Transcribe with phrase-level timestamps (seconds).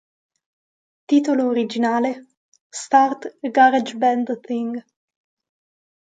[1.05, 2.11] Titolo originale:
[2.71, 4.83] "Start a Garage Band Thing!